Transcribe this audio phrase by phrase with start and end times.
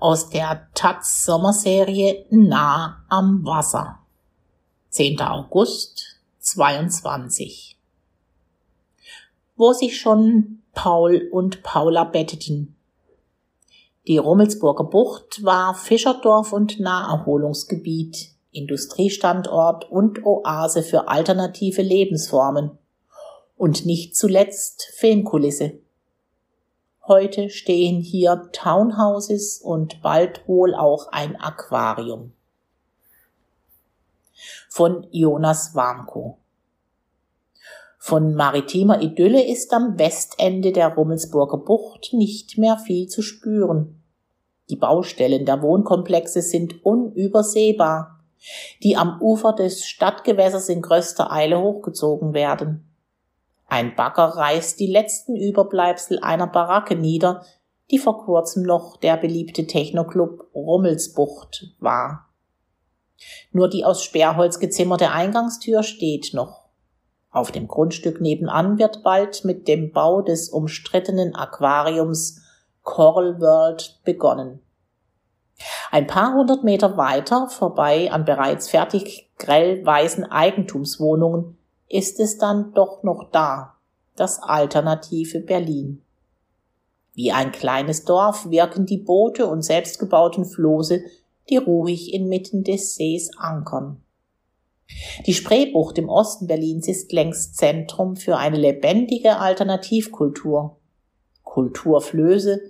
[0.00, 3.98] aus der Taz Sommerserie Nah am Wasser.
[4.90, 5.20] 10.
[5.20, 7.76] August 22.
[9.56, 12.76] Wo sich schon Paul und Paula betteten.
[14.06, 22.78] Die Rummelsburger Bucht war Fischerdorf und Naherholungsgebiet, Industriestandort und Oase für alternative Lebensformen.
[23.56, 25.80] Und nicht zuletzt Filmkulisse.
[27.08, 32.34] Heute stehen hier Townhouses und bald wohl auch ein Aquarium.
[34.68, 36.36] Von Jonas Warnko.
[37.98, 44.02] Von maritimer Idylle ist am Westende der Rummelsburger Bucht nicht mehr viel zu spüren.
[44.68, 48.20] Die Baustellen der Wohnkomplexe sind unübersehbar,
[48.82, 52.87] die am Ufer des Stadtgewässers in größter Eile hochgezogen werden.
[53.68, 57.44] Ein Bagger reißt die letzten Überbleibsel einer Baracke nieder,
[57.90, 62.30] die vor kurzem noch der beliebte Technoclub Rummelsbucht war.
[63.52, 66.68] Nur die aus Sperrholz gezimmerte Eingangstür steht noch.
[67.30, 72.40] Auf dem Grundstück nebenan wird bald mit dem Bau des umstrittenen Aquariums
[72.82, 74.62] Coral World begonnen.
[75.90, 81.57] Ein paar hundert Meter weiter vorbei an bereits fertig grell weißen Eigentumswohnungen
[81.88, 83.76] ist es dann doch noch da,
[84.16, 86.02] das alternative Berlin.
[87.14, 91.02] Wie ein kleines Dorf wirken die Boote und selbstgebauten Floße,
[91.50, 94.02] die ruhig inmitten des Sees ankern.
[95.26, 100.76] Die Spreebucht im Osten Berlins ist längst Zentrum für eine lebendige Alternativkultur.
[101.42, 102.60] Kulturflöße,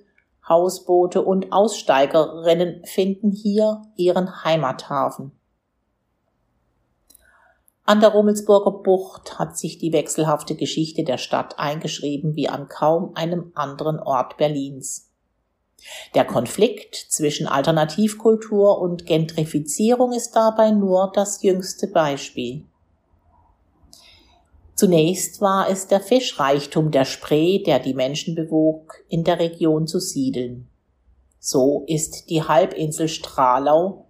[0.49, 5.33] Hausboote und Aussteigerinnen finden hier ihren Heimathafen.
[7.89, 13.13] An der Rummelsburger Bucht hat sich die wechselhafte Geschichte der Stadt eingeschrieben wie an kaum
[13.15, 15.11] einem anderen Ort Berlins.
[16.15, 22.67] Der Konflikt zwischen Alternativkultur und Gentrifizierung ist dabei nur das jüngste Beispiel.
[24.75, 29.99] Zunächst war es der Fischreichtum der Spree, der die Menschen bewog, in der Region zu
[29.99, 30.69] siedeln.
[31.41, 34.05] So ist die Halbinsel Stralau.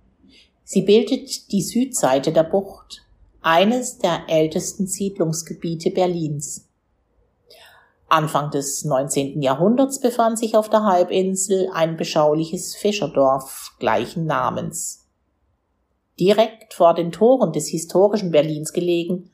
[0.64, 3.04] Sie bildet die Südseite der Bucht
[3.48, 6.68] eines der ältesten Siedlungsgebiete Berlins.
[8.06, 9.40] Anfang des 19.
[9.40, 15.06] Jahrhunderts befand sich auf der Halbinsel ein beschauliches Fischerdorf gleichen Namens.
[16.20, 19.30] Direkt vor den Toren des historischen Berlins gelegen,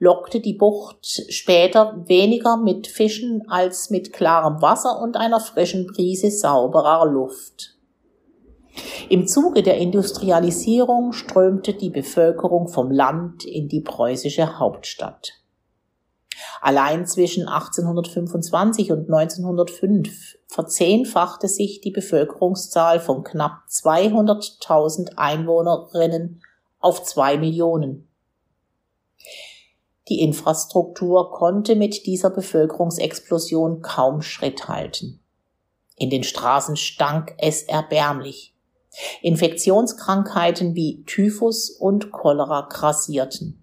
[0.00, 6.32] lockte die Bucht später weniger mit Fischen als mit klarem Wasser und einer frischen Brise
[6.32, 7.71] sauberer Luft.
[9.08, 15.42] Im Zuge der Industrialisierung strömte die Bevölkerung vom Land in die preußische Hauptstadt.
[16.60, 26.42] Allein zwischen 1825 und 1905 verzehnfachte sich die Bevölkerungszahl von knapp 200.000 Einwohnerinnen
[26.78, 28.08] auf zwei Millionen.
[30.08, 35.20] Die Infrastruktur konnte mit dieser Bevölkerungsexplosion kaum Schritt halten.
[35.96, 38.51] In den Straßen stank es erbärmlich.
[39.22, 43.62] Infektionskrankheiten wie Typhus und Cholera grassierten.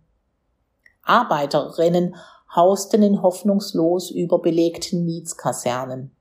[1.03, 2.16] Arbeiterinnen
[2.56, 6.12] hausten in hoffnungslos überbelegten Mietskasernen.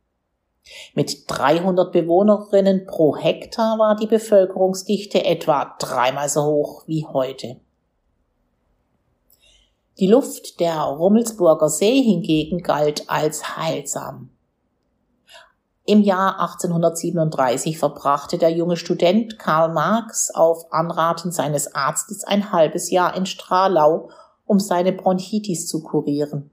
[0.94, 7.56] Mit 300 Bewohnerinnen pro Hektar war die Bevölkerungsdichte etwa dreimal so hoch wie heute.
[9.98, 14.30] Die Luft der Rummelsburger See hingegen galt als heilsam.
[15.88, 22.91] Im Jahr 1837 verbrachte der junge Student Karl Marx auf Anraten seines Arztes ein halbes
[22.91, 24.10] Jahr in Stralau,
[24.44, 26.50] um seine Bronchitis zu kurieren.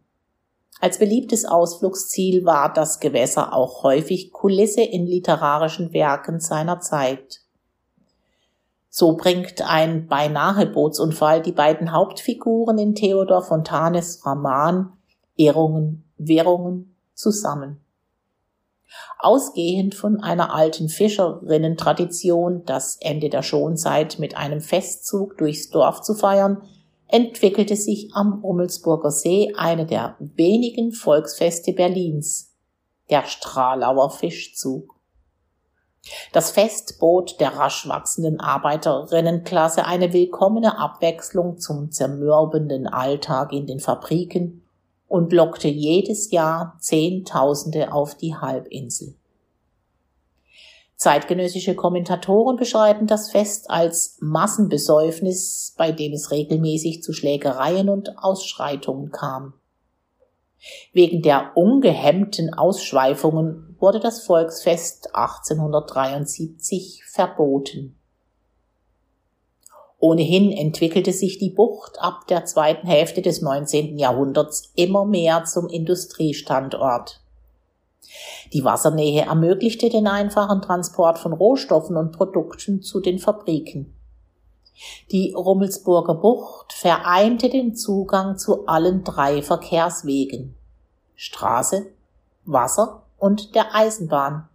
[0.80, 7.42] Als beliebtes Ausflugsziel war das Gewässer auch häufig Kulisse in literarischen Werken seiner Zeit.
[8.90, 14.94] So bringt ein beinahe Bootsunfall die beiden Hauptfiguren in Theodor Fontanes Roman
[15.36, 17.85] Irrungen, Wirrungen zusammen.
[19.20, 26.14] Ausgehend von einer alten Fischerinnen-Tradition, das Ende der Schonzeit mit einem Festzug durchs Dorf zu
[26.14, 26.62] feiern,
[27.08, 32.54] entwickelte sich am Rummelsburger See eine der wenigen Volksfeste Berlins,
[33.10, 34.96] der Stralauer Fischzug.
[36.34, 43.80] Das Fest bot der rasch wachsenden Arbeiterinnenklasse eine willkommene Abwechslung zum zermürbenden Alltag in den
[43.80, 44.65] Fabriken
[45.08, 49.16] und lockte jedes Jahr Zehntausende auf die Halbinsel.
[50.98, 59.12] Zeitgenössische Kommentatoren beschreiben das Fest als Massenbesäufnis, bei dem es regelmäßig zu Schlägereien und Ausschreitungen
[59.12, 59.54] kam.
[60.94, 68.00] Wegen der ungehemmten Ausschweifungen wurde das Volksfest 1873 verboten.
[70.00, 73.98] Ohnehin entwickelte sich die Bucht ab der zweiten Hälfte des 19.
[73.98, 77.22] Jahrhunderts immer mehr zum Industriestandort.
[78.54, 83.94] Die Wassernähe ermöglichte den einfachen Transport von Rohstoffen und Produkten zu den Fabriken.
[85.12, 90.56] Die Rummelsburger Bucht vereinte den Zugang zu allen drei Verkehrswegen
[91.16, 91.88] Straße,
[92.44, 94.50] Wasser und der Eisenbahn,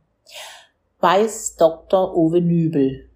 [1.00, 2.14] weiß Dr.
[2.14, 3.09] Uwe Nübel.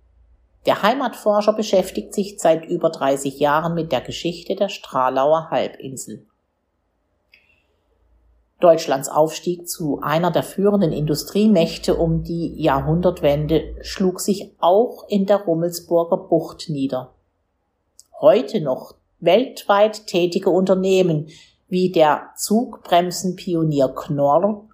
[0.66, 6.26] Der Heimatforscher beschäftigt sich seit über 30 Jahren mit der Geschichte der Stralauer Halbinsel.
[8.60, 15.42] Deutschlands Aufstieg zu einer der führenden Industriemächte um die Jahrhundertwende schlug sich auch in der
[15.42, 17.12] Rummelsburger Bucht nieder.
[18.20, 21.28] Heute noch weltweit tätige Unternehmen
[21.68, 24.66] wie der Zugbremsenpionier Knorr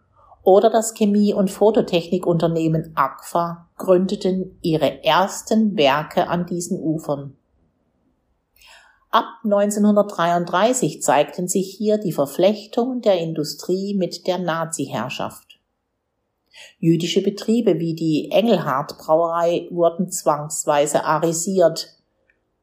[0.42, 7.36] oder das Chemie- und Fototechnikunternehmen Agfa gründeten ihre ersten Werke an diesen Ufern.
[9.10, 15.58] Ab 1933 zeigten sich hier die Verflechtungen der Industrie mit der Nazi-Herrschaft.
[16.78, 21.96] Jüdische Betriebe wie die Engelhardt Brauerei wurden zwangsweise arisiert.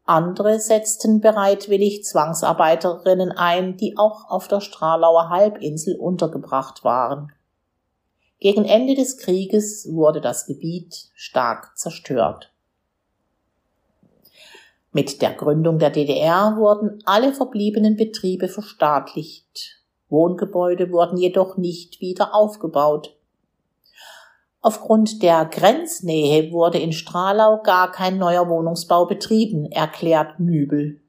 [0.06, 7.34] Andere setzten bereitwillig Zwangsarbeiterinnen ein, die auch auf der Stralauer Halbinsel untergebracht waren.
[8.40, 12.54] Gegen Ende des Krieges wurde das Gebiet stark zerstört.
[14.92, 19.82] Mit der Gründung der DDR wurden alle verbliebenen Betriebe verstaatlicht.
[20.10, 23.16] Wohngebäude wurden jedoch nicht wieder aufgebaut.
[24.62, 31.02] Aufgrund der Grenznähe wurde in Stralau gar kein neuer Wohnungsbau betrieben, erklärt Nübel.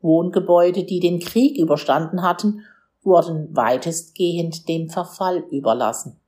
[0.00, 2.64] Wohngebäude, die den Krieg überstanden hatten,
[3.02, 6.20] wurden weitestgehend dem Verfall überlassen.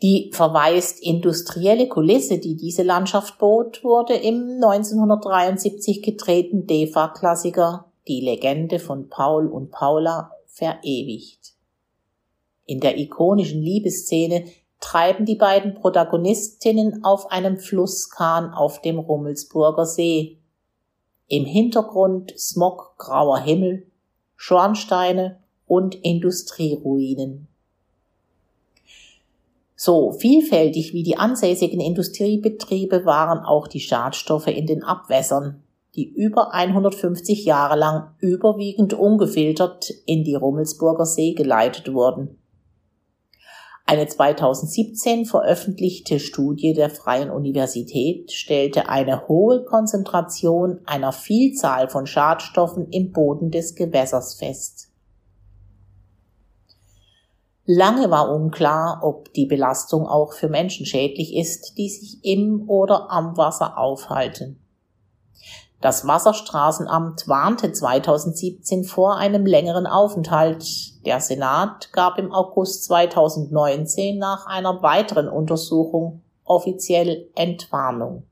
[0.00, 8.78] Die verwaist industrielle Kulisse, die diese Landschaft bot, wurde im 1973 getreten DEFA-Klassiker Die Legende
[8.78, 11.54] von Paul und Paula verewigt.
[12.64, 14.44] In der ikonischen Liebesszene
[14.78, 20.38] treiben die beiden Protagonistinnen auf einem Flusskahn auf dem Rummelsburger See.
[21.26, 23.90] Im Hintergrund smoggrauer Himmel,
[24.36, 27.48] Schornsteine und Industrieruinen.
[29.80, 35.62] So vielfältig wie die ansässigen Industriebetriebe waren auch die Schadstoffe in den Abwässern,
[35.94, 42.40] die über 150 Jahre lang überwiegend ungefiltert in die Rummelsburger See geleitet wurden.
[43.86, 52.88] Eine 2017 veröffentlichte Studie der Freien Universität stellte eine hohe Konzentration einer Vielzahl von Schadstoffen
[52.90, 54.87] im Boden des Gewässers fest.
[57.70, 63.10] Lange war unklar, ob die Belastung auch für Menschen schädlich ist, die sich im oder
[63.10, 64.58] am Wasser aufhalten.
[65.82, 70.64] Das Wasserstraßenamt warnte 2017 vor einem längeren Aufenthalt.
[71.04, 78.22] Der Senat gab im August 2019 nach einer weiteren Untersuchung offiziell Entwarnung.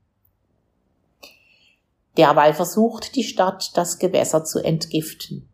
[2.17, 5.47] Derweil versucht die Stadt, das Gewässer zu entgiften.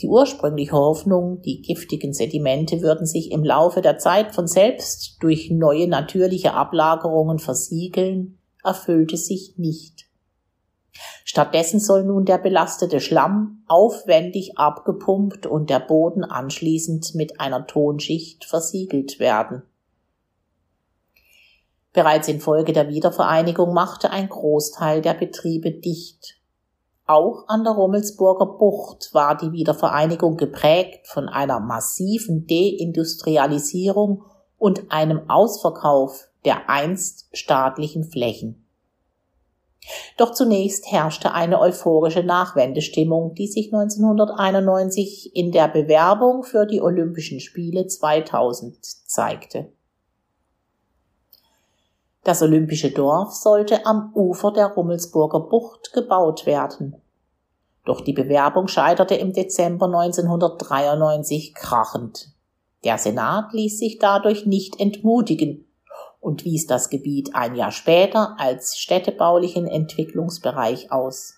[0.00, 5.50] Die ursprüngliche Hoffnung, die giftigen Sedimente würden sich im Laufe der Zeit von selbst durch
[5.50, 10.06] neue natürliche Ablagerungen versiegeln, erfüllte sich nicht.
[11.24, 18.44] Stattdessen soll nun der belastete Schlamm aufwendig abgepumpt und der Boden anschließend mit einer Tonschicht
[18.44, 19.62] versiegelt werden.
[21.92, 26.40] Bereits infolge der Wiedervereinigung machte ein Großteil der Betriebe dicht.
[27.06, 34.24] Auch an der Rummelsburger Bucht war die Wiedervereinigung geprägt von einer massiven Deindustrialisierung
[34.56, 38.66] und einem Ausverkauf der einst staatlichen Flächen.
[40.16, 47.38] Doch zunächst herrschte eine euphorische Nachwendestimmung, die sich 1991 in der Bewerbung für die Olympischen
[47.40, 49.72] Spiele 2000 zeigte.
[52.24, 56.96] Das olympische Dorf sollte am Ufer der Rummelsburger Bucht gebaut werden.
[57.84, 62.30] Doch die Bewerbung scheiterte im Dezember 1993 krachend.
[62.82, 65.66] Der Senat ließ sich dadurch nicht entmutigen
[66.18, 71.34] und wies das Gebiet ein Jahr später als städtebaulichen Entwicklungsbereich aus.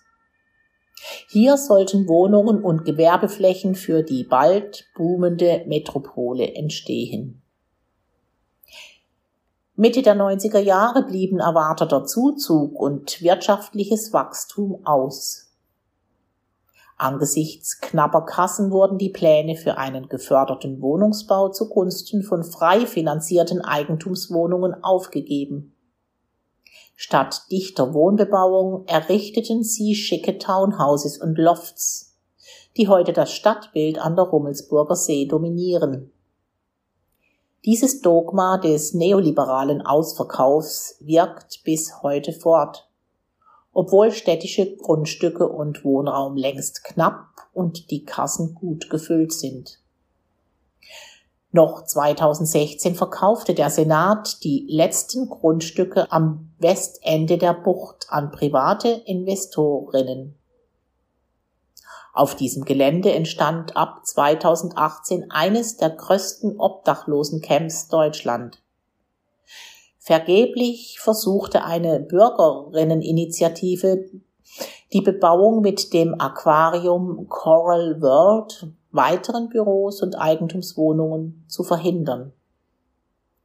[1.29, 7.43] Hier sollten Wohnungen und Gewerbeflächen für die bald boomende Metropole entstehen.
[9.79, 15.51] Mitte der 90er Jahre blieben erwarteter Zuzug und wirtschaftliches Wachstum aus.
[16.97, 24.83] Angesichts knapper Kassen wurden die Pläne für einen geförderten Wohnungsbau zugunsten von frei finanzierten Eigentumswohnungen
[24.83, 25.75] aufgegeben.
[26.95, 32.17] Statt dichter Wohnbebauung errichteten sie schicke Townhouses und Lofts,
[32.77, 36.11] die heute das Stadtbild an der Rummelsburger See dominieren.
[37.67, 42.87] Dieses Dogma des neoliberalen Ausverkaufs wirkt bis heute fort,
[43.73, 49.81] obwohl städtische Grundstücke und Wohnraum längst knapp und die Kassen gut gefüllt sind.
[51.51, 60.36] Noch 2016 verkaufte der Senat die letzten Grundstücke am Westende der Bucht an private Investorinnen.
[62.17, 68.59] Auf diesem Gelände entstand ab 2018 eines der größten Obdachlosencamps Deutschland.
[69.99, 74.09] Vergeblich versuchte eine Bürgerinneninitiative
[74.93, 82.33] die Bebauung mit dem Aquarium Coral World weiteren Büros und Eigentumswohnungen zu verhindern.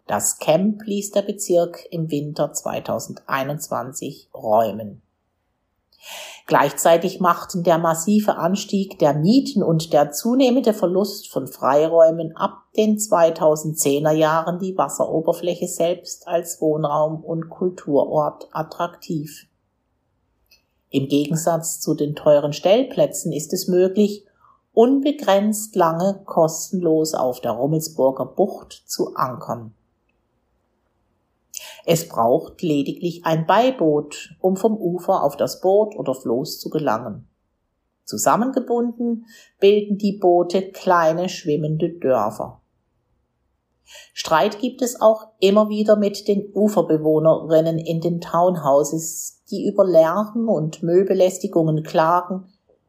[0.06, 5.02] Das Camp ließ der Bezirk im Winter 2021 räumen.
[6.46, 12.98] Gleichzeitig machten der massive Anstieg der Mieten und der zunehmende Verlust von Freiräumen ab den
[12.98, 19.46] 2010er Jahren die Wasseroberfläche selbst als Wohnraum und Kulturort attraktiv.
[20.90, 24.26] Im Gegensatz zu den teuren Stellplätzen ist es möglich,
[24.74, 29.74] unbegrenzt lange kostenlos auf der Rummelsburger Bucht zu ankern.
[31.84, 37.28] Es braucht lediglich ein Beiboot, um vom Ufer auf das Boot oder Floß zu gelangen.
[38.04, 39.26] Zusammengebunden
[39.58, 42.60] bilden die Boote kleine schwimmende Dörfer.
[44.12, 50.48] Streit gibt es auch immer wieder mit den Uferbewohnerinnen in den Townhouses, die über Lärm
[50.48, 52.46] und Müllbelästigungen klagen,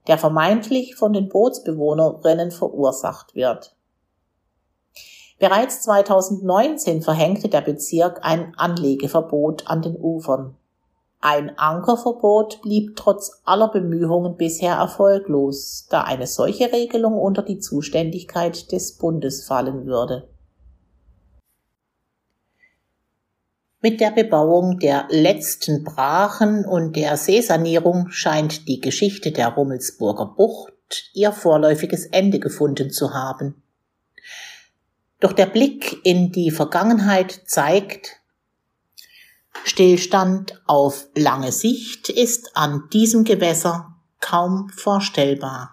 [0.08, 3.76] der vermeintlich von den Bootsbewohnerinnen verursacht wird.
[5.44, 10.56] Bereits 2019 verhängte der Bezirk ein Anlegeverbot an den Ufern.
[11.20, 18.72] Ein Ankerverbot blieb trotz aller Bemühungen bisher erfolglos, da eine solche Regelung unter die Zuständigkeit
[18.72, 20.30] des Bundes fallen würde.
[23.82, 30.72] Mit der Bebauung der letzten Brachen und der Seesanierung scheint die Geschichte der Rummelsburger Bucht
[31.14, 33.63] ihr vorläufiges Ende gefunden zu haben.
[35.24, 38.18] Doch der Blick in die Vergangenheit zeigt,
[39.64, 45.73] Stillstand auf lange Sicht ist an diesem Gewässer kaum vorstellbar.